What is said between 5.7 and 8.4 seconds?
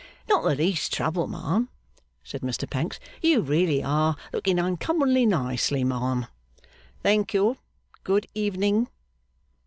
ma'am.' 'Thank you. Good